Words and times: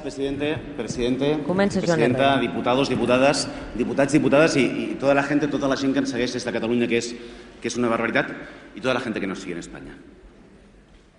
presidente. 0.00 0.56
Presidente, 0.76 1.38
Comença 1.46 1.80
presidenta, 1.80 2.38
diputados, 2.40 2.88
diputades, 2.88 3.46
diputats, 3.76 4.12
diputades 4.12 4.56
i, 4.56 4.64
i 4.64 4.86
tota 5.00 5.14
la 5.14 5.22
gent, 5.22 5.46
tota 5.50 5.68
la 5.68 5.76
gent 5.76 5.92
que 5.94 6.02
ens 6.02 6.10
segueix 6.10 6.34
des 6.34 6.44
de 6.44 6.52
Catalunya, 6.52 6.88
que 6.88 6.98
és, 6.98 7.12
que 7.60 7.68
és 7.68 7.76
una 7.76 7.88
barbaritat, 7.92 8.32
y 8.74 8.80
toda 8.80 8.94
la 8.94 9.00
gente 9.00 9.20
que 9.20 9.26
nos 9.26 9.40
sigue 9.40 9.52
en 9.52 9.60
España. 9.60 9.96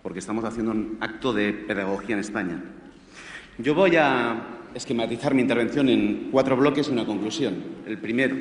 Porque 0.01 0.19
estamos 0.19 0.43
haciendo 0.45 0.71
un 0.71 0.97
acto 0.99 1.33
de 1.33 1.53
pedagogía 1.53 2.15
en 2.15 2.21
España. 2.21 2.63
Yo 3.57 3.75
voy 3.75 3.95
a 3.95 4.41
esquematizar 4.73 5.33
mi 5.33 5.41
intervención 5.41 5.89
en 5.89 6.29
cuatro 6.31 6.57
bloques 6.57 6.87
y 6.87 6.91
una 6.91 7.05
conclusión. 7.05 7.55
El 7.85 7.97
primero 7.97 8.35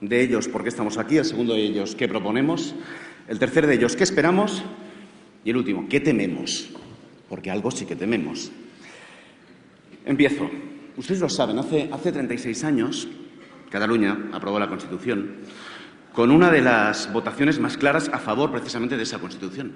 de 0.00 0.20
ellos, 0.20 0.48
¿por 0.48 0.62
qué 0.62 0.68
estamos 0.70 0.98
aquí? 0.98 1.18
El 1.18 1.24
segundo 1.24 1.54
de 1.54 1.62
ellos, 1.62 1.94
¿qué 1.94 2.08
proponemos? 2.08 2.74
El 3.28 3.38
tercer 3.38 3.66
de 3.66 3.74
ellos, 3.74 3.96
¿qué 3.96 4.04
esperamos? 4.04 4.62
Y 5.44 5.50
el 5.50 5.56
último, 5.56 5.86
¿qué 5.88 6.00
tememos? 6.00 6.70
Porque 7.28 7.50
algo 7.50 7.70
sí 7.70 7.86
que 7.86 7.96
tememos. 7.96 8.50
Empiezo. 10.04 10.50
Ustedes 10.96 11.20
lo 11.20 11.28
saben, 11.28 11.58
hace, 11.58 11.88
hace 11.92 12.12
36 12.12 12.64
años 12.64 13.08
Cataluña 13.70 14.28
aprobó 14.32 14.58
la 14.58 14.68
Constitución 14.68 15.36
con 16.12 16.30
una 16.32 16.50
de 16.50 16.60
las 16.60 17.12
votaciones 17.12 17.60
más 17.60 17.76
claras 17.76 18.10
a 18.12 18.18
favor 18.18 18.50
precisamente 18.50 18.96
de 18.96 19.04
esa 19.04 19.18
Constitución. 19.20 19.72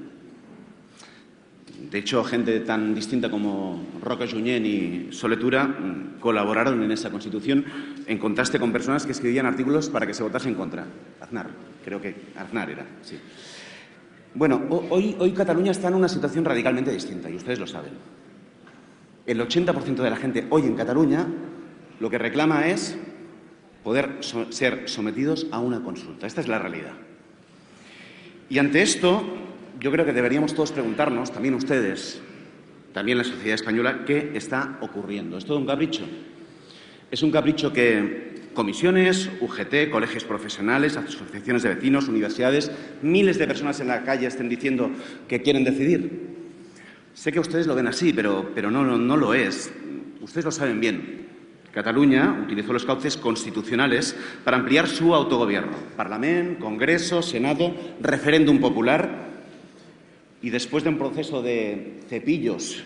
De 1.90 1.98
hecho, 1.98 2.24
gente 2.24 2.58
tan 2.60 2.92
distinta 2.94 3.30
como 3.30 3.86
Roca 4.02 4.26
Junyent 4.26 4.66
y 4.66 5.08
Soletura 5.12 5.64
mm, 5.64 6.18
colaboraron 6.18 6.82
en 6.82 6.90
esa 6.90 7.10
Constitución 7.10 7.64
en 8.06 8.18
contraste 8.18 8.58
con 8.58 8.72
personas 8.72 9.06
que 9.06 9.12
escribían 9.12 9.46
artículos 9.46 9.88
para 9.90 10.06
que 10.06 10.14
se 10.14 10.24
votase 10.24 10.48
en 10.48 10.54
contra. 10.56 10.86
Aznar, 11.20 11.50
creo 11.84 12.00
que 12.00 12.14
Aznar 12.36 12.70
era, 12.70 12.84
sí. 13.02 13.16
Bueno, 14.34 14.60
ho- 14.70 14.86
hoy, 14.90 15.14
hoy 15.20 15.30
Cataluña 15.32 15.70
está 15.70 15.86
en 15.88 15.94
una 15.94 16.08
situación 16.08 16.44
radicalmente 16.44 16.90
distinta 16.90 17.30
y 17.30 17.36
ustedes 17.36 17.60
lo 17.60 17.66
saben. 17.68 17.92
El 19.26 19.40
80% 19.40 19.96
de 19.96 20.10
la 20.10 20.16
gente 20.16 20.46
hoy 20.50 20.62
en 20.62 20.76
Cataluña 20.76 21.26
lo 21.98 22.10
que 22.10 22.18
reclama 22.18 22.68
es 22.68 22.96
poder 23.82 24.18
ser 24.50 24.88
sometidos 24.88 25.46
a 25.50 25.60
una 25.60 25.82
consulta. 25.82 26.26
Esta 26.26 26.40
es 26.40 26.48
la 26.48 26.58
realidad. 26.58 26.92
Y 28.50 28.58
ante 28.58 28.82
esto, 28.82 29.24
yo 29.80 29.90
creo 29.90 30.04
que 30.04 30.12
deberíamos 30.12 30.54
todos 30.54 30.72
preguntarnos, 30.72 31.32
también 31.32 31.54
ustedes, 31.54 32.20
también 32.92 33.18
la 33.18 33.24
sociedad 33.24 33.54
española, 33.54 34.04
qué 34.06 34.32
está 34.34 34.78
ocurriendo. 34.80 35.38
¿Es 35.38 35.46
todo 35.46 35.58
un 35.58 35.66
capricho? 35.66 36.04
Es 37.10 37.22
un 37.22 37.30
capricho 37.30 37.72
que 37.72 38.50
comisiones, 38.54 39.30
UGT, 39.40 39.90
colegios 39.90 40.24
profesionales, 40.24 40.96
asociaciones 40.96 41.62
de 41.62 41.74
vecinos, 41.74 42.08
universidades, 42.08 42.70
miles 43.02 43.38
de 43.38 43.46
personas 43.46 43.80
en 43.80 43.88
la 43.88 44.04
calle 44.04 44.26
estén 44.26 44.48
diciendo 44.48 44.90
que 45.28 45.42
quieren 45.42 45.64
decidir. 45.64 46.43
Sé 47.14 47.30
que 47.30 47.40
ustedes 47.40 47.66
lo 47.66 47.76
ven 47.76 47.86
así, 47.86 48.12
pero, 48.12 48.50
pero 48.54 48.70
no, 48.70 48.84
no, 48.84 48.98
no 48.98 49.16
lo 49.16 49.34
es. 49.34 49.72
Ustedes 50.20 50.44
lo 50.44 50.50
saben 50.50 50.80
bien. 50.80 51.24
Cataluña 51.72 52.40
utilizó 52.44 52.72
los 52.72 52.84
cauces 52.84 53.16
constitucionales 53.16 54.16
para 54.44 54.56
ampliar 54.56 54.86
su 54.88 55.14
autogobierno. 55.14 55.76
Parlamento, 55.96 56.64
Congreso, 56.64 57.22
Senado, 57.22 57.74
referéndum 58.00 58.60
popular. 58.60 59.28
Y 60.42 60.50
después 60.50 60.84
de 60.84 60.90
un 60.90 60.98
proceso 60.98 61.40
de 61.40 62.00
cepillos 62.08 62.84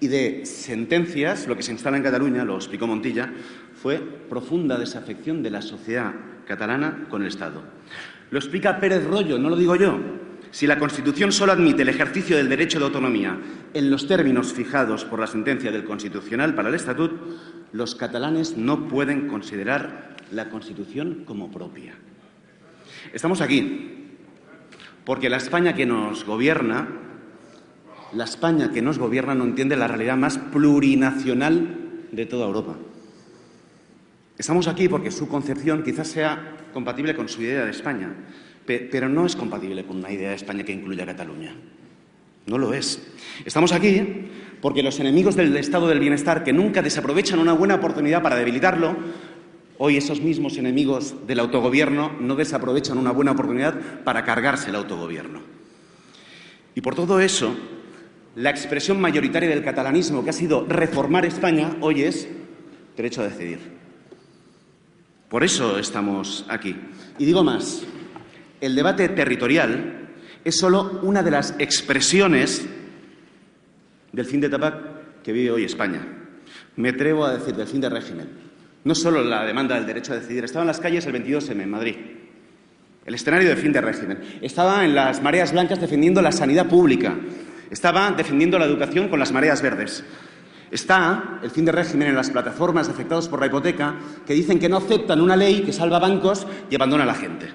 y 0.00 0.08
de 0.08 0.46
sentencias, 0.46 1.46
lo 1.46 1.56
que 1.56 1.62
se 1.62 1.72
instala 1.72 1.96
en 1.96 2.02
Cataluña, 2.02 2.44
lo 2.44 2.56
explicó 2.56 2.86
Montilla, 2.86 3.32
fue 3.74 3.98
profunda 3.98 4.78
desafección 4.78 5.42
de 5.42 5.50
la 5.50 5.62
sociedad 5.62 6.12
catalana 6.46 7.06
con 7.10 7.22
el 7.22 7.28
Estado. 7.28 7.62
Lo 8.30 8.38
explica 8.38 8.80
Pérez 8.80 9.04
Rollo, 9.04 9.38
no 9.38 9.50
lo 9.50 9.56
digo 9.56 9.76
yo. 9.76 10.19
Si 10.50 10.66
la 10.66 10.78
Constitución 10.78 11.32
solo 11.32 11.52
admite 11.52 11.82
el 11.82 11.88
ejercicio 11.88 12.36
del 12.36 12.48
derecho 12.48 12.78
de 12.78 12.86
autonomía 12.86 13.38
en 13.72 13.90
los 13.90 14.08
términos 14.08 14.52
fijados 14.52 15.04
por 15.04 15.20
la 15.20 15.26
sentencia 15.26 15.70
del 15.70 15.84
Constitucional 15.84 16.54
para 16.54 16.68
el 16.68 16.74
Estatut, 16.74 17.12
los 17.72 17.94
catalanes 17.94 18.56
no 18.56 18.88
pueden 18.88 19.28
considerar 19.28 20.16
la 20.32 20.48
Constitución 20.50 21.22
como 21.24 21.50
propia. 21.50 21.94
Estamos 23.12 23.40
aquí 23.40 24.16
porque 25.04 25.30
la 25.30 25.36
España 25.36 25.74
que 25.74 25.86
nos 25.86 26.24
gobierna 26.24 26.88
la 28.12 28.24
España 28.24 28.72
que 28.72 28.82
nos 28.82 28.98
gobierna 28.98 29.34
no 29.34 29.44
entiende 29.44 29.76
la 29.76 29.86
realidad 29.86 30.16
más 30.16 30.38
plurinacional 30.38 32.08
de 32.10 32.26
toda 32.26 32.46
Europa. 32.46 32.76
Estamos 34.36 34.68
aquí 34.68 34.88
porque 34.88 35.10
su 35.10 35.28
concepción 35.28 35.82
quizás 35.82 36.08
sea 36.08 36.56
compatible 36.72 37.14
con 37.14 37.28
su 37.28 37.42
idea 37.42 37.64
de 37.64 37.70
España, 37.70 38.12
pero 38.78 39.08
no 39.08 39.26
es 39.26 39.36
compatible 39.36 39.84
con 39.84 39.96
una 39.98 40.12
idea 40.12 40.30
de 40.30 40.36
España 40.36 40.64
que 40.64 40.72
incluya 40.72 41.04
a 41.04 41.06
Cataluña. 41.06 41.54
No 42.46 42.58
lo 42.58 42.72
es. 42.72 43.02
Estamos 43.44 43.72
aquí 43.72 44.02
porque 44.60 44.82
los 44.82 45.00
enemigos 45.00 45.36
del 45.36 45.56
estado 45.56 45.88
del 45.88 46.00
bienestar, 46.00 46.44
que 46.44 46.52
nunca 46.52 46.82
desaprovechan 46.82 47.38
una 47.38 47.52
buena 47.52 47.76
oportunidad 47.76 48.22
para 48.22 48.36
debilitarlo, 48.36 48.96
hoy 49.78 49.96
esos 49.96 50.20
mismos 50.20 50.58
enemigos 50.58 51.14
del 51.26 51.40
autogobierno 51.40 52.12
no 52.20 52.36
desaprovechan 52.36 52.98
una 52.98 53.12
buena 53.12 53.32
oportunidad 53.32 54.02
para 54.04 54.24
cargarse 54.24 54.68
el 54.68 54.76
autogobierno. 54.76 55.40
Y 56.74 56.82
por 56.82 56.94
todo 56.94 57.20
eso, 57.20 57.54
la 58.36 58.50
expresión 58.50 59.00
mayoritaria 59.00 59.48
del 59.48 59.64
catalanismo, 59.64 60.22
que 60.22 60.30
ha 60.30 60.34
sido 60.34 60.66
reformar 60.66 61.24
España, 61.24 61.76
hoy 61.80 62.02
es 62.02 62.28
derecho 62.96 63.22
a 63.22 63.28
decidir. 63.28 63.58
Por 65.28 65.44
eso 65.44 65.78
estamos 65.78 66.44
aquí. 66.48 66.76
Y 67.18 67.24
digo 67.24 67.42
más, 67.42 67.84
el 68.60 68.74
debate 68.74 69.08
territorial 69.08 70.08
es 70.44 70.58
solo 70.58 71.00
una 71.02 71.22
de 71.22 71.30
las 71.30 71.54
expresiones 71.58 72.66
del 74.12 74.26
fin 74.26 74.40
de 74.40 74.48
etapa 74.48 74.80
que 75.22 75.32
vive 75.32 75.50
hoy 75.50 75.64
España. 75.64 76.00
Me 76.76 76.90
atrevo 76.90 77.24
a 77.24 77.36
decir 77.36 77.54
del 77.54 77.66
fin 77.66 77.80
de 77.80 77.88
régimen. 77.88 78.28
No 78.84 78.94
solo 78.94 79.22
la 79.22 79.44
demanda 79.44 79.74
del 79.74 79.86
derecho 79.86 80.12
a 80.12 80.16
decidir, 80.16 80.44
estaba 80.44 80.62
en 80.62 80.68
las 80.68 80.80
calles 80.80 81.04
el 81.06 81.12
22M 81.12 81.62
en 81.62 81.70
Madrid. 81.70 81.96
El 83.04 83.14
escenario 83.14 83.48
de 83.48 83.56
fin 83.56 83.72
de 83.72 83.80
régimen. 83.80 84.18
Estaba 84.40 84.84
en 84.84 84.94
las 84.94 85.22
mareas 85.22 85.52
blancas 85.52 85.80
defendiendo 85.80 86.22
la 86.22 86.32
sanidad 86.32 86.66
pública. 86.66 87.14
Estaba 87.70 88.10
defendiendo 88.12 88.58
la 88.58 88.64
educación 88.64 89.08
con 89.08 89.18
las 89.18 89.32
mareas 89.32 89.62
verdes. 89.62 90.04
Está 90.70 91.40
el 91.42 91.50
fin 91.50 91.64
de 91.64 91.72
régimen 91.72 92.08
en 92.08 92.14
las 92.14 92.30
plataformas 92.30 92.86
de 92.86 92.92
afectados 92.92 93.28
por 93.28 93.40
la 93.40 93.46
hipoteca 93.46 93.96
que 94.26 94.34
dicen 94.34 94.58
que 94.58 94.68
no 94.68 94.76
aceptan 94.76 95.20
una 95.20 95.36
ley 95.36 95.62
que 95.62 95.72
salva 95.72 95.98
bancos 95.98 96.46
y 96.70 96.74
abandona 96.74 97.02
a 97.02 97.06
la 97.06 97.14
gente. 97.14 97.48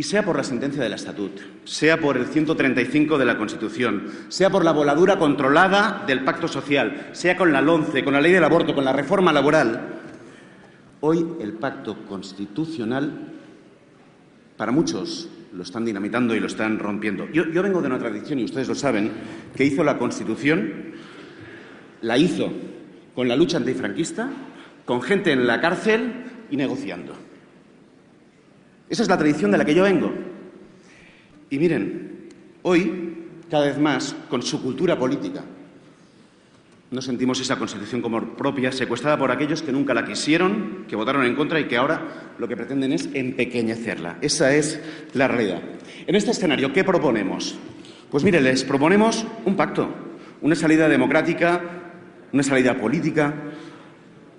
Y 0.00 0.02
sea 0.02 0.24
por 0.24 0.34
la 0.34 0.44
sentencia 0.44 0.82
del 0.82 0.94
Estatut, 0.94 1.38
sea 1.64 2.00
por 2.00 2.16
el 2.16 2.24
135 2.24 3.18
de 3.18 3.24
la 3.26 3.36
Constitución, 3.36 4.06
sea 4.30 4.48
por 4.48 4.64
la 4.64 4.72
voladura 4.72 5.18
controlada 5.18 6.04
del 6.06 6.24
Pacto 6.24 6.48
Social, 6.48 7.10
sea 7.12 7.36
con 7.36 7.52
la 7.52 7.60
LONCE, 7.60 8.02
con 8.02 8.14
la 8.14 8.20
ley 8.22 8.32
del 8.32 8.44
aborto, 8.44 8.74
con 8.74 8.86
la 8.86 8.94
reforma 8.94 9.30
laboral, 9.30 9.98
hoy 11.00 11.26
el 11.42 11.52
Pacto 11.52 12.06
Constitucional 12.06 13.12
para 14.56 14.72
muchos 14.72 15.28
lo 15.52 15.62
están 15.62 15.84
dinamitando 15.84 16.34
y 16.34 16.40
lo 16.40 16.46
están 16.46 16.78
rompiendo. 16.78 17.28
Yo, 17.30 17.50
yo 17.50 17.62
vengo 17.62 17.82
de 17.82 17.88
una 17.88 17.98
tradición, 17.98 18.38
y 18.38 18.44
ustedes 18.44 18.68
lo 18.68 18.74
saben, 18.74 19.12
que 19.54 19.66
hizo 19.66 19.84
la 19.84 19.98
Constitución, 19.98 20.94
la 22.00 22.16
hizo 22.16 22.50
con 23.14 23.28
la 23.28 23.36
lucha 23.36 23.58
antifranquista, 23.58 24.30
con 24.86 25.02
gente 25.02 25.30
en 25.30 25.46
la 25.46 25.60
cárcel 25.60 26.24
y 26.50 26.56
negociando. 26.56 27.12
Esa 28.90 29.04
es 29.04 29.08
la 29.08 29.16
tradición 29.16 29.52
de 29.52 29.58
la 29.58 29.64
que 29.64 29.74
yo 29.74 29.84
vengo. 29.84 30.12
Y 31.48 31.58
miren, 31.58 32.28
hoy, 32.62 33.14
cada 33.48 33.66
vez 33.66 33.78
más, 33.78 34.14
con 34.28 34.42
su 34.42 34.60
cultura 34.60 34.98
política, 34.98 35.42
no 36.90 37.00
sentimos 37.00 37.40
esa 37.40 37.56
Constitución 37.56 38.02
como 38.02 38.20
propia, 38.34 38.72
secuestrada 38.72 39.16
por 39.16 39.30
aquellos 39.30 39.62
que 39.62 39.70
nunca 39.70 39.94
la 39.94 40.04
quisieron, 40.04 40.86
que 40.88 40.96
votaron 40.96 41.24
en 41.24 41.36
contra 41.36 41.60
y 41.60 41.68
que 41.68 41.76
ahora 41.76 42.34
lo 42.36 42.48
que 42.48 42.56
pretenden 42.56 42.92
es 42.92 43.08
empequeñecerla. 43.14 44.18
Esa 44.20 44.54
es 44.56 44.80
la 45.14 45.28
realidad. 45.28 45.62
En 46.08 46.16
este 46.16 46.32
escenario, 46.32 46.72
¿qué 46.72 46.82
proponemos? 46.82 47.56
Pues 48.10 48.24
mire, 48.24 48.40
les 48.40 48.64
proponemos 48.64 49.24
un 49.44 49.54
pacto, 49.54 49.88
una 50.42 50.56
salida 50.56 50.88
democrática, 50.88 51.60
una 52.32 52.42
salida 52.42 52.74
política, 52.74 53.34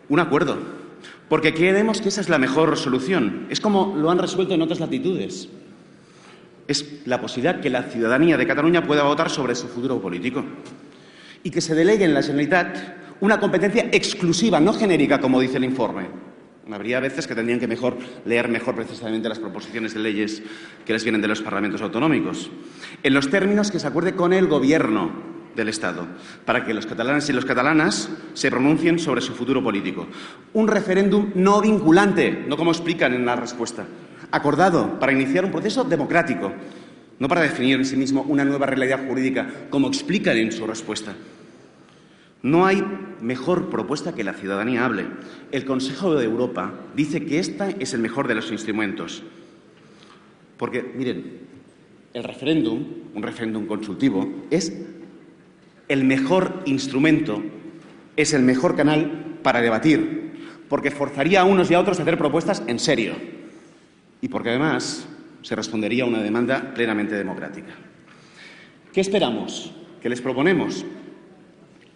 un 0.09 0.19
acuerdo. 0.19 0.80
Porque 1.29 1.53
creemos 1.53 2.01
que 2.01 2.09
esa 2.09 2.21
es 2.21 2.29
la 2.29 2.37
mejor 2.37 2.77
solución. 2.77 3.47
Es 3.49 3.59
como 3.59 3.95
lo 3.95 4.09
han 4.11 4.19
resuelto 4.19 4.53
en 4.53 4.61
otras 4.61 4.79
latitudes. 4.79 5.49
Es 6.67 7.05
la 7.05 7.19
posibilidad 7.19 7.59
que 7.59 7.69
la 7.69 7.83
ciudadanía 7.83 8.37
de 8.37 8.47
Cataluña 8.47 8.85
pueda 8.85 9.03
votar 9.03 9.29
sobre 9.29 9.55
su 9.55 9.67
futuro 9.67 10.01
político 10.01 10.43
y 11.43 11.49
que 11.49 11.61
se 11.61 11.75
delegue 11.75 12.05
en 12.05 12.13
la 12.13 12.21
Generalitat 12.21 12.77
una 13.19 13.39
competencia 13.39 13.89
exclusiva, 13.91 14.59
no 14.59 14.73
genérica, 14.73 15.19
como 15.19 15.39
dice 15.39 15.57
el 15.57 15.63
informe. 15.63 16.07
Habría 16.71 16.99
veces 16.99 17.27
que 17.27 17.35
tendrían 17.35 17.59
que 17.59 17.67
mejor 17.67 17.97
leer 18.25 18.47
mejor 18.47 18.75
precisamente 18.75 19.27
las 19.27 19.39
proposiciones 19.39 19.93
de 19.93 19.99
leyes 19.99 20.41
que 20.85 20.93
les 20.93 21.03
vienen 21.03 21.21
de 21.21 21.27
los 21.27 21.41
parlamentos 21.41 21.81
autonómicos, 21.81 22.49
en 23.03 23.13
los 23.13 23.29
términos 23.29 23.71
que 23.71 23.79
se 23.79 23.87
acuerde 23.87 24.15
con 24.15 24.31
el 24.31 24.47
Gobierno 24.47 25.30
del 25.55 25.69
Estado, 25.69 26.05
para 26.45 26.65
que 26.65 26.73
los 26.73 26.85
catalanes 26.85 27.29
y 27.29 27.33
las 27.33 27.45
catalanas 27.45 28.09
se 28.33 28.49
pronuncien 28.49 28.99
sobre 28.99 29.21
su 29.21 29.33
futuro 29.33 29.63
político. 29.63 30.07
Un 30.53 30.67
referéndum 30.67 31.31
no 31.35 31.61
vinculante, 31.61 32.45
no 32.47 32.57
como 32.57 32.71
explican 32.71 33.13
en 33.13 33.25
la 33.25 33.35
respuesta, 33.35 33.85
acordado 34.31 34.99
para 34.99 35.11
iniciar 35.11 35.45
un 35.45 35.51
proceso 35.51 35.83
democrático, 35.83 36.51
no 37.19 37.27
para 37.27 37.41
definir 37.41 37.75
en 37.75 37.85
sí 37.85 37.95
mismo 37.95 38.23
una 38.23 38.45
nueva 38.45 38.65
realidad 38.65 39.07
jurídica, 39.07 39.47
como 39.69 39.87
explican 39.87 40.37
en 40.37 40.51
su 40.51 40.65
respuesta. 40.65 41.13
No 42.43 42.65
hay 42.65 42.83
mejor 43.21 43.69
propuesta 43.69 44.15
que 44.15 44.23
la 44.23 44.33
ciudadanía 44.33 44.83
hable. 44.83 45.05
El 45.51 45.63
Consejo 45.63 46.15
de 46.15 46.25
Europa 46.25 46.73
dice 46.95 47.23
que 47.23 47.37
este 47.37 47.75
es 47.79 47.93
el 47.93 48.01
mejor 48.01 48.27
de 48.27 48.35
los 48.35 48.51
instrumentos. 48.51 49.21
Porque, 50.57 50.81
miren, 50.81 51.41
el 52.13 52.23
referéndum, 52.23 52.83
un 53.13 53.23
referéndum 53.23 53.67
consultivo, 53.67 54.27
es 54.49 54.73
el 55.91 56.05
mejor 56.05 56.61
instrumento, 56.65 57.43
es 58.15 58.33
el 58.33 58.43
mejor 58.43 58.77
canal 58.77 59.39
para 59.43 59.61
debatir, 59.61 60.31
porque 60.69 60.89
forzaría 60.89 61.41
a 61.41 61.43
unos 61.43 61.69
y 61.69 61.73
a 61.73 61.81
otros 61.81 61.99
a 61.99 62.03
hacer 62.03 62.17
propuestas 62.17 62.63
en 62.65 62.79
serio 62.79 63.15
y 64.21 64.29
porque 64.29 64.51
además 64.51 65.05
se 65.41 65.53
respondería 65.53 66.05
a 66.05 66.07
una 66.07 66.21
demanda 66.21 66.73
plenamente 66.73 67.15
democrática. 67.15 67.73
¿Qué 68.93 69.01
esperamos? 69.01 69.73
¿Qué 70.01 70.07
les 70.07 70.21
proponemos? 70.21 70.85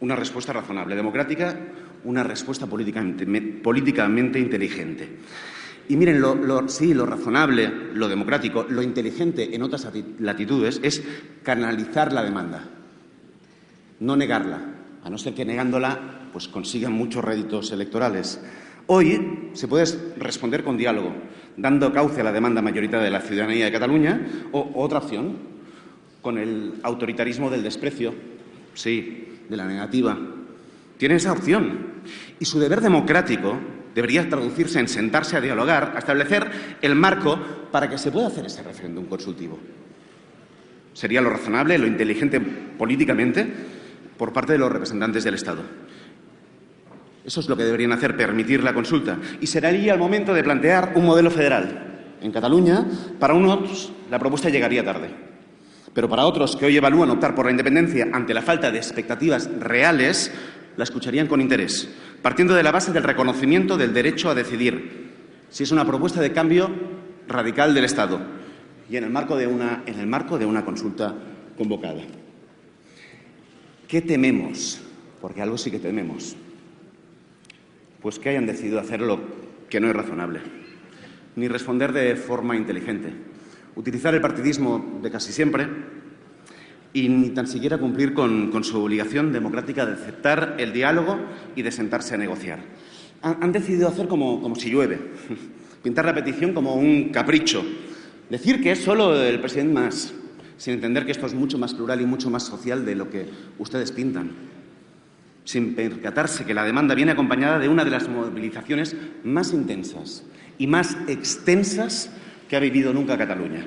Una 0.01 0.17
respuesta 0.17 0.51
razonable, 0.51 0.93
democrática, 0.93 1.57
una 2.03 2.23
respuesta 2.23 2.67
políticamente, 2.67 4.39
inteligente. 4.39 5.07
Y 5.87 5.95
miren, 5.95 6.21
sí, 6.67 6.93
lo 6.93 7.05
razonable, 7.05 7.71
lo 7.93 8.09
democrático, 8.09 8.65
lo 8.67 8.81
inteligente 8.81 9.55
en 9.55 9.61
otras 9.61 9.87
latitudes 10.19 10.81
es 10.83 11.01
canalizar 11.43 12.11
la 12.11 12.23
demanda, 12.23 12.74
no 13.99 14.15
negarla, 14.15 14.61
a 15.03 15.09
no 15.09 15.17
ser 15.17 15.33
que 15.33 15.45
negándola 15.45 16.29
pues 16.33 16.47
consigan 16.47 16.91
muchos 16.91 17.23
réditos 17.23 17.71
electorales. 17.71 18.41
Hoy 18.87 19.49
se 19.53 19.67
puede 19.67 19.85
responder 20.17 20.63
con 20.63 20.77
diálogo, 20.77 21.13
dando 21.57 21.93
cauce 21.93 22.21
a 22.21 22.23
la 22.23 22.31
demanda 22.31 22.61
mayoritaria 22.61 23.05
de 23.05 23.11
la 23.11 23.21
ciudadanía 23.21 23.65
de 23.65 23.71
Cataluña, 23.71 24.21
o 24.51 24.71
otra 24.75 24.99
opción, 24.99 25.37
con 26.21 26.37
el 26.37 26.73
autoritarismo 26.83 27.49
del 27.49 27.63
desprecio, 27.63 28.13
sí, 28.73 29.39
de 29.47 29.57
la 29.57 29.65
negativa. 29.65 30.17
Tiene 30.97 31.15
esa 31.15 31.31
opción. 31.31 32.03
Y 32.39 32.45
su 32.45 32.59
deber 32.59 32.81
democrático 32.81 33.57
debería 33.95 34.27
traducirse 34.27 34.79
en 34.79 34.87
sentarse 34.87 35.37
a 35.37 35.41
dialogar, 35.41 35.93
a 35.95 35.99
establecer 35.99 36.77
el 36.81 36.95
marco 36.95 37.39
para 37.71 37.89
que 37.89 37.97
se 37.97 38.11
pueda 38.11 38.27
hacer 38.27 38.45
ese 38.45 38.61
referéndum 38.61 39.05
consultivo. 39.05 39.57
Sería 40.93 41.21
lo 41.21 41.29
razonable, 41.29 41.77
lo 41.77 41.87
inteligente 41.87 42.39
políticamente 42.39 43.47
por 44.17 44.33
parte 44.33 44.53
de 44.53 44.59
los 44.59 44.71
representantes 44.71 45.23
del 45.23 45.35
Estado. 45.35 45.61
Eso 47.25 47.39
es 47.39 47.49
lo 47.49 47.57
que 47.57 47.63
deberían 47.63 47.91
hacer, 47.91 48.15
permitir 48.15 48.63
la 48.63 48.73
consulta. 48.73 49.17
Y 49.41 49.47
sería 49.47 49.93
el 49.93 49.99
momento 49.99 50.33
de 50.33 50.43
plantear 50.43 50.93
un 50.95 51.05
modelo 51.05 51.31
federal. 51.31 52.15
En 52.21 52.31
Cataluña, 52.31 52.85
para 53.19 53.33
unos, 53.33 53.91
la 54.11 54.19
propuesta 54.19 54.49
llegaría 54.49 54.85
tarde. 54.85 55.09
Pero 55.93 56.07
para 56.07 56.25
otros 56.25 56.55
que 56.55 56.65
hoy 56.65 56.77
evalúan 56.77 57.09
optar 57.09 57.33
por 57.33 57.45
la 57.45 57.51
independencia 57.51 58.09
ante 58.11 58.33
la 58.33 58.41
falta 58.41 58.69
de 58.69 58.77
expectativas 58.77 59.49
reales, 59.59 60.31
la 60.77 60.83
escucharían 60.83 61.27
con 61.27 61.41
interés, 61.41 61.89
partiendo 62.21 62.53
de 62.53 62.63
la 62.63 62.71
base 62.71 62.91
del 62.91 63.03
reconocimiento 63.03 63.77
del 63.77 63.93
derecho 63.93 64.29
a 64.29 64.35
decidir, 64.35 65.13
si 65.49 65.63
es 65.63 65.71
una 65.71 65.85
propuesta 65.85 66.21
de 66.21 66.33
cambio 66.33 66.69
radical 67.27 67.73
del 67.73 67.85
Estado 67.85 68.19
y 68.89 68.97
en 68.97 69.05
el 69.05 69.09
marco 69.09 69.37
de 69.37 69.47
una, 69.47 69.83
en 69.85 69.99
el 69.99 70.07
marco 70.07 70.37
de 70.37 70.45
una 70.45 70.65
consulta 70.65 71.15
convocada. 71.57 72.01
¿Qué 73.87 74.01
tememos? 74.01 74.81
Porque 75.21 75.41
algo 75.41 75.57
sí 75.57 75.71
que 75.71 75.79
tememos. 75.79 76.35
Pues 78.01 78.19
que 78.19 78.29
hayan 78.29 78.45
decidido 78.45 78.79
hacer 78.79 79.01
lo 79.01 79.19
que 79.69 79.79
no 79.79 79.87
es 79.89 79.95
razonable, 79.95 80.41
ni 81.35 81.47
responder 81.47 81.91
de 81.91 82.15
forma 82.15 82.55
inteligente 82.55 83.13
utilizar 83.75 84.13
el 84.15 84.21
partidismo 84.21 84.99
de 85.01 85.11
casi 85.11 85.31
siempre 85.31 85.67
y 86.93 87.09
ni 87.09 87.29
tan 87.29 87.47
siquiera 87.47 87.77
cumplir 87.77 88.13
con, 88.13 88.63
su 88.63 88.81
obligación 88.81 89.33
democrática 89.33 89.85
de 89.85 89.93
aceptar 89.93 90.55
el 90.59 90.71
diálogo 90.71 91.17
y 91.55 91.61
de 91.61 91.71
sentarse 91.71 92.15
a 92.15 92.17
negociar. 92.17 92.59
Han, 93.21 93.51
decidido 93.51 93.87
hacer 93.87 94.07
como, 94.07 94.41
como 94.41 94.55
si 94.55 94.69
llueve, 94.69 94.99
pintar 95.83 96.05
la 96.05 96.13
petición 96.13 96.53
como 96.53 96.75
un 96.75 97.09
capricho, 97.09 97.65
decir 98.29 98.61
que 98.61 98.71
es 98.71 98.79
solo 98.79 99.21
el 99.21 99.39
presidente 99.41 99.73
más, 99.73 100.13
sin 100.57 100.73
entender 100.73 101.05
que 101.05 101.11
esto 101.11 101.25
es 101.25 101.33
mucho 101.33 101.57
más 101.57 101.73
plural 101.73 102.01
y 102.01 102.05
mucho 102.05 102.29
más 102.29 102.43
social 102.43 102.85
de 102.85 102.95
lo 102.95 103.09
que 103.09 103.27
ustedes 103.59 103.91
pintan, 103.91 104.31
sin 105.43 105.75
percatarse 105.75 106.45
que 106.45 106.53
la 106.53 106.63
demanda 106.63 106.95
viene 106.95 107.11
acompañada 107.11 107.59
de 107.59 107.69
una 107.69 107.83
de 107.83 107.91
las 107.91 108.07
movilizaciones 108.09 108.95
más 109.23 109.53
intensas 109.53 110.23
y 110.57 110.67
más 110.67 110.97
extensas 111.07 112.09
que 112.49 112.55
ha 112.55 112.59
vivido 112.59 112.93
nunca 112.93 113.17
Cataluña. 113.17 113.65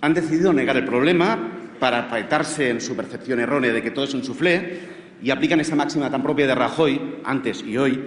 Han 0.00 0.14
decidido 0.14 0.52
negar 0.52 0.76
el 0.76 0.84
problema 0.84 1.38
para 1.78 2.00
apretarse 2.00 2.70
en 2.70 2.80
su 2.80 2.96
percepción 2.96 3.40
errónea 3.40 3.72
de 3.72 3.82
que 3.82 3.90
todo 3.90 4.04
es 4.04 4.14
un 4.14 4.24
suflé 4.24 4.80
y 5.22 5.30
aplican 5.30 5.60
esa 5.60 5.76
máxima 5.76 6.10
tan 6.10 6.22
propia 6.22 6.46
de 6.46 6.54
Rajoy, 6.54 7.00
antes 7.24 7.62
y 7.62 7.76
hoy. 7.76 8.00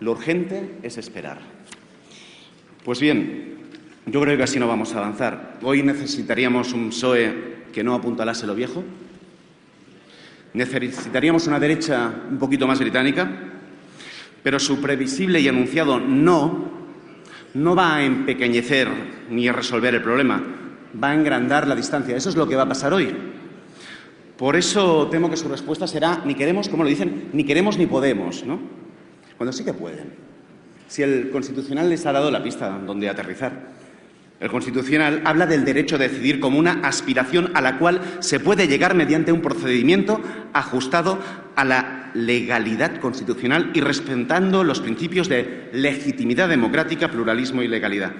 Lo 0.00 0.12
urgente 0.12 0.76
es 0.82 0.96
esperar. 0.96 1.38
Pues 2.84 3.00
bien, 3.00 3.58
yo 4.10 4.20
creo 4.20 4.36
que 4.36 4.42
así 4.42 4.58
no 4.58 4.68
vamos 4.68 4.94
a 4.94 4.98
avanzar. 4.98 5.58
Hoy 5.62 5.82
necesitaríamos 5.82 6.72
un 6.72 6.90
PSOE 6.90 7.64
que 7.72 7.84
no 7.84 7.94
apuntalase 7.94 8.46
lo 8.46 8.54
viejo. 8.54 8.82
Necesitaríamos 10.54 11.46
una 11.46 11.60
derecha 11.60 12.12
un 12.30 12.38
poquito 12.38 12.66
más 12.66 12.78
británica, 12.78 13.30
pero 14.42 14.58
su 14.58 14.80
previsible 14.80 15.40
y 15.40 15.48
anunciado 15.48 16.00
no 16.00 16.78
no 17.54 17.74
va 17.74 17.96
a 17.96 18.04
empequeñecer 18.04 18.88
ni 19.30 19.48
a 19.48 19.52
resolver 19.52 19.94
el 19.94 20.02
problema, 20.02 20.42
va 21.02 21.10
a 21.10 21.14
engrandar 21.14 21.66
la 21.66 21.74
distancia. 21.74 22.16
Eso 22.16 22.28
es 22.28 22.36
lo 22.36 22.46
que 22.46 22.56
va 22.56 22.62
a 22.62 22.68
pasar 22.68 22.92
hoy. 22.92 23.14
Por 24.36 24.54
eso 24.54 25.08
temo 25.10 25.30
que 25.30 25.36
su 25.36 25.48
respuesta 25.48 25.86
será 25.86 26.22
ni 26.24 26.34
queremos, 26.34 26.68
como 26.68 26.84
lo 26.84 26.88
dicen, 26.88 27.30
ni 27.32 27.44
queremos 27.44 27.76
ni 27.76 27.86
podemos, 27.86 28.44
¿no? 28.44 28.60
Cuando 29.36 29.52
sí 29.52 29.64
que 29.64 29.72
pueden. 29.72 30.12
Si 30.86 31.02
el 31.02 31.30
Constitucional 31.30 31.88
les 31.88 32.06
ha 32.06 32.12
dado 32.12 32.30
la 32.30 32.42
pista 32.42 32.70
donde 32.78 33.08
aterrizar. 33.08 33.77
El 34.40 34.50
Constitucional 34.50 35.22
habla 35.24 35.46
del 35.46 35.64
derecho 35.64 35.96
a 35.96 35.98
decidir 35.98 36.38
como 36.38 36.58
una 36.58 36.80
aspiración 36.84 37.50
a 37.54 37.60
la 37.60 37.76
cual 37.76 38.00
se 38.20 38.38
puede 38.38 38.68
llegar 38.68 38.94
mediante 38.94 39.32
un 39.32 39.42
procedimiento 39.42 40.20
ajustado 40.52 41.18
a 41.56 41.64
la 41.64 42.10
legalidad 42.14 43.00
constitucional 43.00 43.72
y 43.74 43.80
respetando 43.80 44.62
los 44.62 44.80
principios 44.80 45.28
de 45.28 45.70
legitimidad 45.72 46.48
democrática, 46.48 47.10
pluralismo 47.10 47.62
y 47.62 47.68
legalidad. 47.68 48.12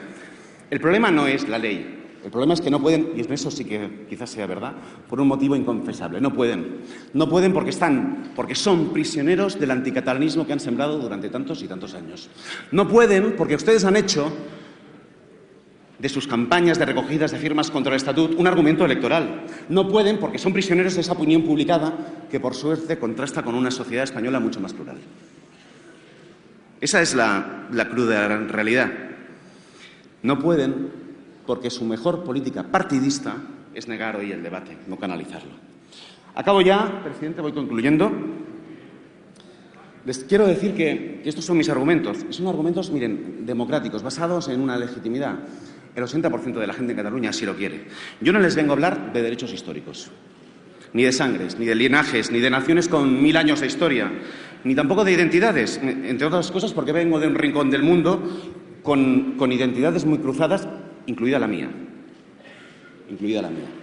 El 0.70 0.80
problema 0.80 1.10
no 1.12 1.28
es 1.28 1.48
la 1.48 1.58
ley. 1.58 1.94
El 2.24 2.32
problema 2.32 2.54
es 2.54 2.60
que 2.60 2.70
no 2.70 2.80
pueden, 2.80 3.12
y 3.16 3.20
eso 3.32 3.50
sí 3.50 3.64
que 3.64 4.06
quizás 4.08 4.28
sea 4.28 4.46
verdad, 4.46 4.72
por 5.08 5.20
un 5.20 5.28
motivo 5.28 5.54
inconfesable. 5.54 6.20
No 6.20 6.34
pueden. 6.34 6.78
No 7.14 7.28
pueden 7.28 7.52
porque 7.52 7.70
están, 7.70 8.32
porque 8.34 8.56
son 8.56 8.92
prisioneros 8.92 9.58
del 9.60 9.70
anticatalanismo 9.70 10.44
que 10.44 10.52
han 10.52 10.58
sembrado 10.58 10.98
durante 10.98 11.28
tantos 11.28 11.62
y 11.62 11.68
tantos 11.68 11.94
años. 11.94 12.28
No 12.72 12.88
pueden 12.88 13.36
porque 13.36 13.54
ustedes 13.54 13.84
han 13.84 13.94
hecho 13.94 14.32
de 15.98 16.08
sus 16.08 16.28
campañas 16.28 16.78
de 16.78 16.86
recogidas 16.86 17.32
de 17.32 17.38
firmas 17.38 17.70
contra 17.70 17.92
el 17.92 17.96
Estatut 17.96 18.38
un 18.38 18.46
argumento 18.46 18.84
electoral. 18.84 19.46
No 19.68 19.88
pueden 19.88 20.18
porque 20.18 20.38
son 20.38 20.52
prisioneros 20.52 20.94
de 20.94 21.00
esa 21.00 21.12
opinión 21.12 21.42
publicada 21.42 21.92
que, 22.30 22.38
por 22.38 22.54
suerte, 22.54 22.98
contrasta 22.98 23.42
con 23.42 23.54
una 23.54 23.70
sociedad 23.70 24.04
española 24.04 24.38
mucho 24.38 24.60
más 24.60 24.72
plural. 24.72 24.98
Esa 26.80 27.02
es 27.02 27.14
la, 27.14 27.66
la 27.72 27.88
cruda 27.88 28.28
realidad. 28.28 28.92
No 30.22 30.38
pueden 30.38 30.90
porque 31.46 31.70
su 31.70 31.84
mejor 31.84 32.22
política 32.22 32.62
partidista 32.62 33.36
es 33.74 33.88
negar 33.88 34.16
hoy 34.16 34.30
el 34.30 34.42
debate, 34.42 34.76
no 34.86 34.96
canalizarlo. 34.96 35.52
Acabo 36.34 36.60
ya, 36.60 37.02
presidente, 37.02 37.40
voy 37.40 37.52
concluyendo. 37.52 38.12
Les 40.04 40.20
quiero 40.20 40.46
decir 40.46 40.74
que, 40.74 41.20
que 41.22 41.28
estos 41.28 41.44
son 41.44 41.58
mis 41.58 41.68
argumentos. 41.68 42.18
Son 42.30 42.46
argumentos, 42.46 42.90
miren, 42.90 43.44
democráticos, 43.44 44.02
basados 44.02 44.48
en 44.48 44.60
una 44.60 44.78
legitimidad. 44.78 45.36
El 45.98 46.04
80% 46.04 46.60
de 46.60 46.66
la 46.68 46.74
gente 46.74 46.92
en 46.92 46.96
Cataluña 46.96 47.30
así 47.30 47.44
lo 47.44 47.56
quiere. 47.56 47.86
Yo 48.20 48.32
no 48.32 48.38
les 48.38 48.54
vengo 48.54 48.70
a 48.70 48.74
hablar 48.74 49.12
de 49.12 49.20
derechos 49.20 49.52
históricos, 49.52 50.12
ni 50.92 51.02
de 51.02 51.10
sangres, 51.10 51.58
ni 51.58 51.66
de 51.66 51.74
linajes, 51.74 52.30
ni 52.30 52.38
de 52.38 52.50
naciones 52.50 52.86
con 52.86 53.20
mil 53.20 53.36
años 53.36 53.60
de 53.60 53.66
historia, 53.66 54.08
ni 54.62 54.76
tampoco 54.76 55.04
de 55.04 55.10
identidades, 55.10 55.80
entre 55.82 56.24
otras 56.24 56.52
cosas 56.52 56.72
porque 56.72 56.92
vengo 56.92 57.18
de 57.18 57.26
un 57.26 57.34
rincón 57.34 57.68
del 57.68 57.82
mundo 57.82 58.22
con, 58.84 59.32
con 59.36 59.50
identidades 59.50 60.04
muy 60.04 60.18
cruzadas, 60.18 60.68
incluida 61.06 61.40
la 61.40 61.48
mía. 61.48 61.68
Incluida 63.10 63.42
la 63.42 63.50
mía. 63.50 63.77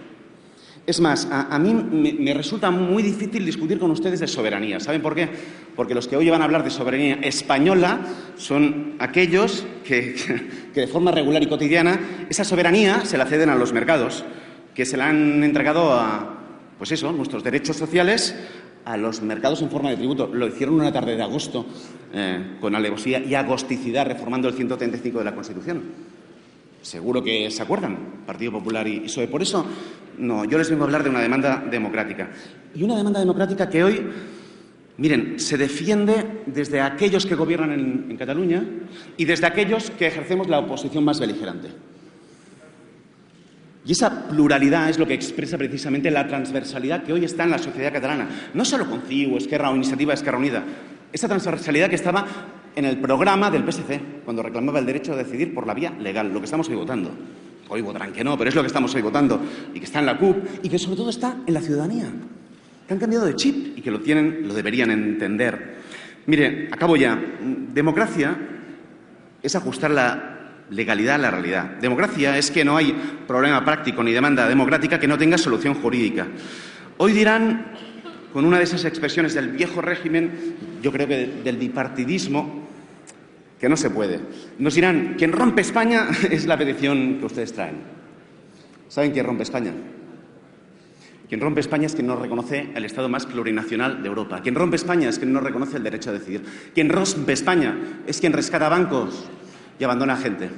Es 0.86 1.00
más, 1.00 1.26
a, 1.32 1.58
mí 1.58 1.74
me, 1.74 2.32
resulta 2.32 2.70
muy 2.70 3.02
difícil 3.02 3.44
discutir 3.44 3.76
con 3.80 3.90
ustedes 3.90 4.20
de 4.20 4.28
soberanía. 4.28 4.78
¿Saben 4.78 5.02
por 5.02 5.16
qué? 5.16 5.28
Porque 5.74 5.96
los 5.96 6.06
que 6.06 6.16
hoy 6.16 6.30
van 6.30 6.42
a 6.42 6.44
hablar 6.44 6.62
de 6.62 6.70
soberanía 6.70 7.16
española 7.22 8.06
son 8.36 8.94
aquellos 9.00 9.66
que, 9.84 10.14
de 10.72 10.86
forma 10.86 11.10
regular 11.10 11.42
y 11.42 11.48
cotidiana 11.48 11.98
esa 12.30 12.44
soberanía 12.44 13.04
se 13.04 13.18
la 13.18 13.26
ceden 13.26 13.50
a 13.50 13.56
los 13.56 13.72
mercados, 13.72 14.24
que 14.76 14.86
se 14.86 14.96
la 14.96 15.08
han 15.08 15.42
entregado 15.42 15.92
a, 15.92 16.38
pues 16.78 16.92
eso, 16.92 17.10
nuestros 17.10 17.42
derechos 17.42 17.76
sociales 17.76 18.36
a 18.84 18.96
los 18.96 19.20
mercados 19.22 19.62
en 19.62 19.70
forma 19.70 19.90
de 19.90 19.96
tributo. 19.96 20.30
Lo 20.32 20.46
hicieron 20.46 20.76
una 20.76 20.92
tarde 20.92 21.16
de 21.16 21.22
agosto 21.22 21.66
eh, 22.14 22.58
con 22.60 22.76
alevosía 22.76 23.18
y 23.18 23.34
agosticidad 23.34 24.06
reformando 24.06 24.46
el 24.46 24.54
135 24.54 25.18
de 25.18 25.24
la 25.24 25.34
Constitución. 25.34 25.82
Seguro 26.80 27.24
que 27.24 27.50
se 27.50 27.62
acuerdan, 27.64 28.22
Partido 28.24 28.52
Popular 28.52 28.86
y 28.86 29.08
Por 29.26 29.42
eso, 29.42 29.66
no, 30.18 30.44
yo 30.44 30.58
les 30.58 30.70
vengo 30.70 30.84
a 30.84 30.86
hablar 30.86 31.02
de 31.02 31.10
una 31.10 31.20
demanda 31.20 31.64
democrática. 31.70 32.30
Y 32.74 32.82
una 32.82 32.96
demanda 32.96 33.20
democrática 33.20 33.68
que 33.68 33.84
hoy 33.84 34.06
Miren, 34.98 35.38
se 35.38 35.58
defiende 35.58 36.42
desde 36.46 36.80
aquellos 36.80 37.26
que 37.26 37.34
gobiernan 37.34 37.72
en, 37.72 38.16
Cataluña 38.16 38.64
y 39.18 39.26
desde 39.26 39.46
aquellos 39.46 39.90
que 39.90 40.06
ejercemos 40.06 40.48
la 40.48 40.58
oposición 40.58 41.04
más 41.04 41.20
beligerante. 41.20 41.68
Y 43.84 43.92
esa 43.92 44.26
pluralidad 44.26 44.88
es 44.88 44.98
lo 44.98 45.06
que 45.06 45.12
expresa 45.12 45.58
precisamente 45.58 46.10
la 46.10 46.26
transversalidad 46.26 47.04
que 47.04 47.12
hoy 47.12 47.24
está 47.24 47.44
en 47.44 47.50
la 47.50 47.58
sociedad 47.58 47.92
catalana. 47.92 48.50
No 48.54 48.64
solo 48.64 48.88
con 48.88 49.02
CIU, 49.02 49.36
Esquerra 49.36 49.70
o 49.70 49.76
Iniciativa 49.76 50.14
Esquerra 50.14 50.38
Unida. 50.38 50.64
Esa 51.12 51.28
transversalidad 51.28 51.90
que 51.90 51.94
estaba 51.94 52.26
en 52.74 52.84
el 52.86 52.98
programa 52.98 53.50
del 53.50 53.70
PSC, 53.70 54.00
cuando 54.24 54.42
reclamaba 54.42 54.78
el 54.78 54.86
derecho 54.86 55.12
a 55.12 55.16
decidir 55.16 55.54
por 55.54 55.66
la 55.66 55.74
vía 55.74 55.92
legal, 56.00 56.32
lo 56.32 56.40
que 56.40 56.46
estamos 56.46 56.68
hoy 56.68 56.74
votando. 56.74 57.12
Hoy 57.68 57.80
votarán 57.80 58.12
que 58.12 58.22
no, 58.22 58.38
pero 58.38 58.48
es 58.48 58.54
lo 58.54 58.62
que 58.62 58.68
estamos 58.68 58.94
hoy 58.94 59.02
votando. 59.02 59.40
Y 59.74 59.78
que 59.78 59.84
está 59.84 59.98
en 59.98 60.06
la 60.06 60.16
CUP 60.16 60.36
y 60.62 60.68
que 60.68 60.78
sobre 60.78 60.96
todo 60.96 61.10
está 61.10 61.36
en 61.46 61.54
la 61.54 61.60
ciudadanía. 61.60 62.06
Que 62.86 62.94
han 62.94 63.00
cambiado 63.00 63.26
de 63.26 63.34
chip 63.34 63.76
y 63.76 63.82
que 63.82 63.90
lo 63.90 64.00
tienen, 64.00 64.46
lo 64.46 64.54
deberían 64.54 64.90
entender. 64.90 65.76
Mire, 66.26 66.68
acabo 66.70 66.96
ya. 66.96 67.18
Democracia 67.74 68.36
es 69.42 69.56
ajustar 69.56 69.90
la 69.90 70.36
legalidad 70.70 71.16
a 71.16 71.18
la 71.18 71.30
realidad. 71.30 71.76
Democracia 71.80 72.36
es 72.38 72.50
que 72.50 72.64
no 72.64 72.76
hay 72.76 72.94
problema 73.26 73.64
práctico 73.64 74.02
ni 74.02 74.12
demanda 74.12 74.48
democrática 74.48 74.98
que 74.98 75.08
no 75.08 75.18
tenga 75.18 75.38
solución 75.38 75.74
jurídica. 75.74 76.26
Hoy 76.98 77.12
dirán, 77.12 77.72
con 78.32 78.44
una 78.44 78.58
de 78.58 78.64
esas 78.64 78.84
expresiones 78.84 79.34
del 79.34 79.48
viejo 79.48 79.80
régimen, 79.80 80.30
yo 80.82 80.92
creo 80.92 81.06
que 81.06 81.26
del 81.44 81.56
bipartidismo, 81.56 82.55
que 83.60 83.68
no 83.68 83.76
se 83.76 83.90
puede. 83.90 84.20
Nos 84.58 84.74
dirán, 84.74 85.14
quien 85.16 85.32
rompe 85.32 85.62
España 85.62 86.08
es 86.30 86.46
la 86.46 86.58
petición 86.58 87.18
que 87.18 87.26
ustedes 87.26 87.52
traen. 87.52 87.76
¿Saben 88.88 89.12
quién 89.12 89.26
rompe 89.26 89.42
España? 89.42 89.72
Quien 91.28 91.40
rompe 91.40 91.60
España 91.60 91.86
es 91.86 91.94
quien 91.94 92.06
no 92.06 92.16
reconoce 92.16 92.68
el 92.74 92.84
Estado 92.84 93.08
más 93.08 93.26
plurinacional 93.26 94.00
de 94.02 94.08
Europa. 94.08 94.40
Quien 94.42 94.54
rompe 94.54 94.76
España 94.76 95.08
es 95.08 95.18
quien 95.18 95.32
no 95.32 95.40
reconoce 95.40 95.76
el 95.76 95.82
derecho 95.82 96.10
a 96.10 96.12
decidir. 96.12 96.44
Quien 96.72 96.88
rompe 96.88 97.32
España 97.32 98.02
es 98.06 98.20
quien 98.20 98.32
rescata 98.32 98.68
bancos, 98.68 99.28
y 99.78 99.84
abandona 99.84 100.16
gente. 100.16 100.48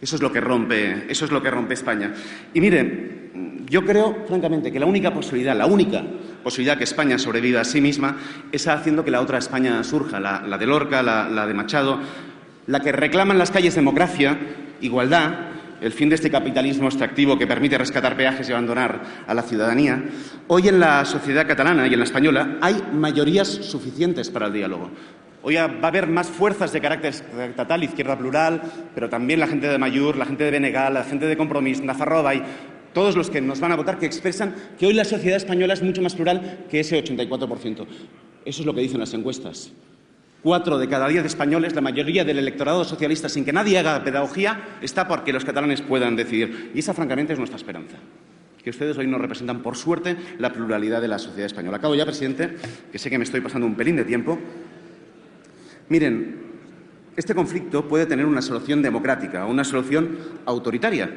Eso 0.00 0.16
es 0.16 0.22
lo 0.22 0.32
que 0.32 0.40
rompe, 0.40 1.10
eso 1.10 1.24
es 1.24 1.30
lo 1.30 1.42
que 1.42 1.50
rompe 1.50 1.74
España. 1.74 2.14
Y 2.54 2.60
miren, 2.60 3.66
yo 3.68 3.84
creo, 3.84 4.24
francamente, 4.26 4.72
que 4.72 4.80
la 4.80 4.86
única 4.86 5.12
posibilidad, 5.12 5.56
la 5.56 5.66
única 5.66 6.02
posibilidad 6.42 6.78
que 6.78 6.84
España 6.84 7.18
sobreviva 7.18 7.60
a 7.60 7.64
sí 7.64 7.80
misma 7.80 8.16
es 8.52 8.66
haciendo 8.68 9.04
que 9.04 9.10
la 9.10 9.20
otra 9.20 9.38
España 9.38 9.82
surja, 9.84 10.20
la, 10.20 10.58
de 10.58 10.66
Lorca, 10.66 11.02
la, 11.02 11.46
de 11.46 11.54
Machado, 11.54 12.00
la 12.66 12.80
que 12.80 12.92
reclama 12.92 13.32
en 13.32 13.38
las 13.38 13.50
calles 13.50 13.74
democracia, 13.74 14.38
igualdad, 14.80 15.32
el 15.80 15.92
fin 15.92 16.08
de 16.08 16.14
este 16.16 16.30
capitalismo 16.30 16.88
extractivo 16.88 17.38
que 17.38 17.46
permite 17.46 17.78
rescatar 17.78 18.16
peajes 18.16 18.48
y 18.48 18.52
abandonar 18.52 19.00
a 19.26 19.34
la 19.34 19.42
ciudadanía, 19.42 20.02
hoy 20.46 20.68
en 20.68 20.78
la 20.78 21.04
sociedad 21.04 21.46
catalana 21.46 21.86
y 21.86 21.92
en 21.92 21.98
la 21.98 22.04
española 22.04 22.58
hay 22.60 22.82
mayorías 22.92 23.48
suficientes 23.48 24.28
para 24.30 24.46
el 24.46 24.52
diálogo. 24.52 24.90
Hoy 25.42 25.54
va 25.54 25.62
a 25.82 25.86
haber 25.86 26.06
más 26.06 26.28
fuerzas 26.28 26.70
de 26.70 26.82
carácter 26.82 27.14
estatal, 27.14 27.82
izquierda 27.82 28.18
plural, 28.18 28.60
pero 28.94 29.08
también 29.08 29.40
la 29.40 29.46
gente 29.46 29.68
de 29.68 29.78
Mayur, 29.78 30.16
la 30.16 30.26
gente 30.26 30.44
de 30.44 30.50
Benegal, 30.50 30.92
la 30.92 31.04
gente 31.04 31.24
de 31.24 31.36
Compromís, 31.38 31.80
Nafarroa 31.82 32.34
y 32.34 32.42
todos 32.92 33.16
los 33.16 33.30
que 33.30 33.40
nos 33.40 33.60
van 33.60 33.72
a 33.72 33.76
votar, 33.76 33.98
que 33.98 34.06
expresan 34.06 34.54
que 34.78 34.86
hoy 34.86 34.94
la 34.94 35.04
sociedad 35.04 35.36
española 35.36 35.74
es 35.74 35.82
mucho 35.82 36.02
más 36.02 36.14
plural 36.14 36.66
que 36.70 36.80
ese 36.80 37.02
84%. 37.02 37.86
Eso 38.44 38.62
es 38.62 38.66
lo 38.66 38.74
que 38.74 38.80
dicen 38.80 39.00
las 39.00 39.14
encuestas. 39.14 39.72
Cuatro 40.42 40.78
de 40.78 40.88
cada 40.88 41.06
diez 41.08 41.24
españoles, 41.24 41.74
la 41.74 41.82
mayoría 41.82 42.24
del 42.24 42.38
electorado 42.38 42.84
socialista, 42.84 43.28
sin 43.28 43.44
que 43.44 43.52
nadie 43.52 43.78
haga 43.78 44.02
pedagogía, 44.02 44.78
está 44.80 45.06
porque 45.06 45.32
los 45.32 45.44
catalanes 45.44 45.82
puedan 45.82 46.16
decidir. 46.16 46.70
Y 46.74 46.78
esa, 46.78 46.94
francamente, 46.94 47.34
es 47.34 47.38
nuestra 47.38 47.58
esperanza. 47.58 47.98
Que 48.62 48.70
ustedes 48.70 48.96
hoy 48.96 49.06
nos 49.06 49.20
representan, 49.20 49.62
por 49.62 49.76
suerte, 49.76 50.16
la 50.38 50.52
pluralidad 50.52 51.02
de 51.02 51.08
la 51.08 51.18
sociedad 51.18 51.46
española. 51.46 51.76
Acabo 51.76 51.94
ya, 51.94 52.06
presidente, 52.06 52.56
que 52.90 52.98
sé 52.98 53.10
que 53.10 53.18
me 53.18 53.24
estoy 53.24 53.42
pasando 53.42 53.66
un 53.66 53.74
pelín 53.74 53.96
de 53.96 54.04
tiempo. 54.04 54.38
Miren, 55.90 56.40
este 57.16 57.34
conflicto 57.34 57.86
puede 57.86 58.06
tener 58.06 58.24
una 58.24 58.40
solución 58.40 58.80
democrática 58.80 59.44
o 59.44 59.50
una 59.50 59.64
solución 59.64 60.18
autoritaria. 60.46 61.10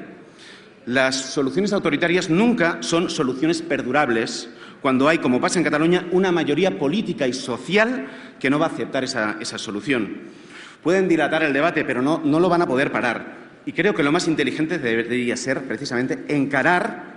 Las 0.85 1.15
soluciones 1.15 1.71
autoritarias 1.71 2.29
nunca 2.29 2.77
son 2.81 3.09
soluciones 3.09 3.61
perdurables 3.61 4.49
cuando 4.81 5.07
hay, 5.07 5.19
como 5.19 5.39
pasa 5.39 5.57
en 5.57 5.63
Cataluña, 5.63 6.07
una 6.11 6.33
mayoría 6.33 6.77
política 6.77 7.25
y 7.25 7.31
social 7.31 8.07
que 8.37 8.49
no 8.49 8.59
va 8.59 8.65
a 8.65 8.69
aceptar 8.69 9.05
esa, 9.05 9.57
solución. 9.57 10.23
Pueden 10.83 11.07
dilatar 11.07 11.41
el 11.43 11.53
debate, 11.53 11.85
pero 11.85 12.01
no, 12.01 12.19
lo 12.19 12.49
van 12.49 12.63
a 12.63 12.67
poder 12.67 12.91
parar. 12.91 13.43
Y 13.65 13.71
creo 13.71 13.93
que 13.93 14.03
lo 14.03 14.11
más 14.11 14.27
inteligente 14.27 14.79
debería 14.79 15.37
ser 15.37 15.63
precisamente 15.63 16.25
encarar 16.27 17.13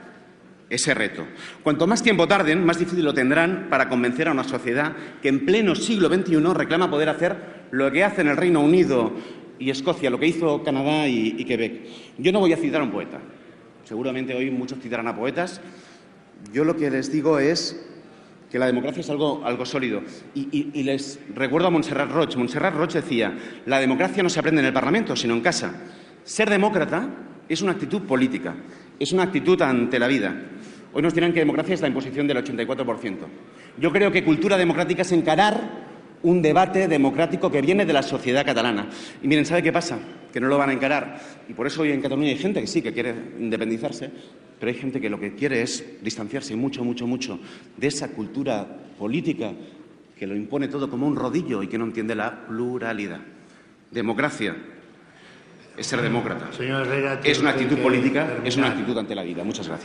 ese 0.71 0.95
reto. 0.95 1.27
Cuanto 1.65 1.89
más 1.89 2.05
tiempo 2.05 2.29
tarden, 2.29 2.65
más 2.65 2.79
difícil 2.79 3.05
lo 3.05 3.15
tendrán 3.15 3.67
para 3.69 3.89
convencer 3.89 4.29
a 4.29 4.33
una 4.33 4.45
sociedad 4.45 4.93
que 5.21 5.29
en 5.29 5.45
pleno 5.45 5.75
siglo 5.75 6.09
XXI 6.09 6.37
reclama 6.55 6.89
poder 6.89 7.09
hacer 7.09 7.37
lo 7.73 7.91
que 7.91 8.05
hacen 8.05 8.29
el 8.29 8.37
Reino 8.37 8.61
Unido 8.61 9.13
y 9.59 9.71
Escocia, 9.71 10.09
lo 10.09 10.21
que 10.21 10.29
hizo 10.29 10.63
Canadá 10.63 11.09
y, 11.09 11.45
Quebec. 11.45 11.89
Yo 12.19 12.31
no 12.31 12.39
voy 12.39 12.53
a 12.53 12.57
citar 12.57 12.81
a 12.81 12.85
un 12.85 12.93
poeta. 12.93 13.21
Seguramente 13.87 14.35
hoy 14.35 14.51
muchos 14.51 14.81
citarán 14.81 15.07
a 15.07 15.15
poetas. 15.15 15.61
Yo 16.53 16.65
lo 16.65 16.77
que 16.77 16.91
les 16.91 17.13
digo 17.13 17.39
es 17.39 17.87
que 18.51 18.59
la 18.59 18.67
democracia 18.67 19.01
es 19.01 19.09
algo, 19.11 19.43
algo 19.45 19.65
sólido. 19.65 20.03
Y, 20.35 20.83
les 20.83 21.21
recuerdo 21.37 21.69
a 21.69 21.71
Montserrat 21.71 22.11
Roig. 22.11 22.37
Montserrat 22.37 22.75
Roig 22.75 22.91
decía, 22.91 23.39
la 23.65 23.79
democracia 23.79 24.25
no 24.25 24.29
se 24.29 24.41
aprende 24.41 24.61
en 24.61 24.67
el 24.67 24.73
Parlamento, 24.73 25.15
sino 25.15 25.35
en 25.35 25.41
casa. 25.41 25.73
Ser 26.25 26.51
demócrata 26.51 27.09
es 27.49 27.63
una 27.63 27.73
actitud 27.73 28.03
política, 28.03 28.57
es 28.99 29.13
una 29.13 29.23
actitud 29.23 29.63
ante 29.63 30.01
la 30.01 30.09
vida. 30.09 30.35
Hoy 30.93 31.03
nos 31.03 31.15
dirán 31.15 31.33
que 31.33 31.39
democracia 31.39 31.75
es 31.75 31.81
la 31.81 31.87
imposición 31.87 32.27
del 32.27 32.39
84%. 32.39 33.19
Yo 33.79 33.93
creo 33.93 34.11
que 34.11 34.25
cultura 34.25 34.57
democrática 34.57 35.03
es 35.03 35.13
encarar 35.13 35.87
un 36.25 36.43
debate 36.43 36.89
democrático 36.89 37.53
que 37.53 37.61
viene 37.61 37.87
de 37.87 37.93
la 37.93 38.03
sociedad 38.03 38.45
catalana. 38.45 38.89
Y 39.23 39.29
miren, 39.29 39.47
¿sabe 39.47 39.63
qué 39.63 39.73
pasa? 39.73 40.01
Que 40.37 40.41
no 40.43 40.49
lo 40.49 40.59
van 40.59 40.69
a 40.69 40.75
encarar. 40.75 41.19
Y 41.49 41.55
por 41.55 41.67
eso 41.67 41.81
hoy 41.81 41.93
en 41.93 42.03
Cataluña 42.03 42.29
hay 42.29 42.37
gente 42.37 42.61
que 42.61 42.67
sí, 42.67 42.83
que 42.83 42.93
quiere 42.93 43.15
independizarse, 43.41 44.11
pero 44.61 44.71
hay 44.71 44.77
gente 44.77 45.01
que 45.01 45.09
lo 45.09 45.19
que 45.19 45.35
quiere 45.35 45.63
es 45.63 45.83
distanciarse 46.03 46.55
mucho, 46.55 46.85
mucho, 46.85 47.07
mucho 47.07 47.41
de 47.75 47.87
esa 47.87 48.09
cultura 48.09 48.67
política 48.99 49.53
que 50.15 50.27
lo 50.27 50.37
impone 50.37 50.69
todo 50.69 50.91
como 50.91 51.07
un 51.07 51.17
rodillo 51.17 51.63
y 51.63 51.69
que 51.69 51.79
no 51.79 51.87
entiende 51.87 52.15
la 52.15 52.47
pluralidad. 52.47 53.21
Democracia 53.91 54.55
es 55.75 55.87
ser 55.87 56.03
demócrata. 56.03 56.51
es 57.25 57.41
una 57.41 57.53
actitud 57.53 57.79
política, 57.79 58.37
es 58.45 58.59
una 58.59 58.67
actitud 58.67 58.99
ante 58.99 59.15
la 59.15 59.23
vida. 59.23 59.43
Muchas 59.43 59.67
gracias. 59.69 59.85